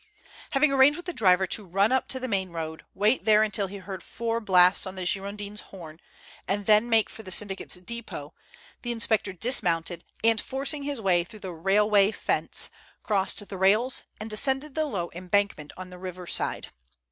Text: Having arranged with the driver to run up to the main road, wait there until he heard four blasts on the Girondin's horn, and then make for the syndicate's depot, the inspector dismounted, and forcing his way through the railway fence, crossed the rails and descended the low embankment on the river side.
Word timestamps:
Having 0.53 0.71
arranged 0.71 0.97
with 0.97 1.05
the 1.05 1.13
driver 1.13 1.45
to 1.45 1.63
run 1.63 1.91
up 1.91 2.07
to 2.07 2.19
the 2.19 2.27
main 2.27 2.49
road, 2.49 2.83
wait 2.95 3.23
there 3.25 3.43
until 3.43 3.67
he 3.67 3.77
heard 3.77 4.01
four 4.01 4.39
blasts 4.41 4.87
on 4.87 4.95
the 4.95 5.05
Girondin's 5.05 5.61
horn, 5.69 5.99
and 6.47 6.65
then 6.65 6.89
make 6.89 7.07
for 7.07 7.21
the 7.21 7.29
syndicate's 7.29 7.75
depot, 7.75 8.33
the 8.81 8.91
inspector 8.91 9.31
dismounted, 9.31 10.03
and 10.23 10.41
forcing 10.41 10.81
his 10.81 10.99
way 10.99 11.23
through 11.23 11.41
the 11.41 11.53
railway 11.53 12.09
fence, 12.11 12.71
crossed 13.03 13.47
the 13.47 13.57
rails 13.57 14.01
and 14.19 14.31
descended 14.31 14.73
the 14.73 14.85
low 14.87 15.11
embankment 15.13 15.71
on 15.77 15.91
the 15.91 15.99
river 15.99 16.25
side. 16.25 16.71